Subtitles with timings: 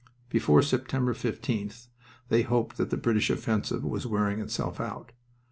[0.29, 1.85] Before September 15th
[2.29, 5.11] they hoped that the British offensive was wearing itself out.